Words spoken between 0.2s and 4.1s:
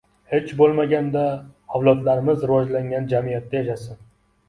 Hech boʻlmaganda avlodlarimiz rivojlangan jamiyatda yashasin.